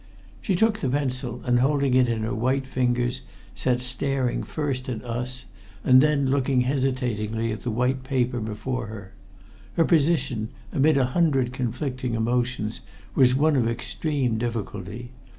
[0.41, 3.21] She took the pencil, and holding it in her white fingers
[3.53, 5.45] sat staring first at us,
[5.83, 9.13] and then looking hesitatingly at the white paper before her.
[9.75, 12.81] Her position, amid a hundred conflicting emotions,
[13.13, 15.11] was one of extreme difficulty.